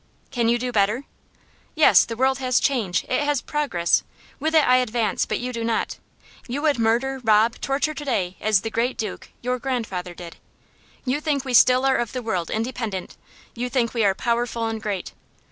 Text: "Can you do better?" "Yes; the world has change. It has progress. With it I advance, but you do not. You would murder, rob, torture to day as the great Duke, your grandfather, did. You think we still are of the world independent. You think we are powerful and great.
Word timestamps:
"Can 0.31 0.49
you 0.49 0.57
do 0.57 0.71
better?" 0.71 1.03
"Yes; 1.75 2.05
the 2.05 2.15
world 2.15 2.39
has 2.39 2.59
change. 2.59 3.03
It 3.07 3.21
has 3.21 3.39
progress. 3.39 4.01
With 4.39 4.55
it 4.55 4.67
I 4.67 4.77
advance, 4.77 5.27
but 5.27 5.39
you 5.39 5.53
do 5.53 5.63
not. 5.63 5.99
You 6.47 6.63
would 6.63 6.79
murder, 6.79 7.21
rob, 7.23 7.61
torture 7.61 7.93
to 7.93 8.03
day 8.03 8.35
as 8.41 8.61
the 8.61 8.71
great 8.71 8.97
Duke, 8.97 9.29
your 9.43 9.59
grandfather, 9.59 10.15
did. 10.15 10.37
You 11.05 11.21
think 11.21 11.45
we 11.45 11.53
still 11.53 11.85
are 11.85 11.97
of 11.97 12.13
the 12.13 12.23
world 12.23 12.49
independent. 12.49 13.15
You 13.53 13.69
think 13.69 13.93
we 13.93 14.03
are 14.03 14.15
powerful 14.15 14.65
and 14.65 14.81
great. 14.81 15.13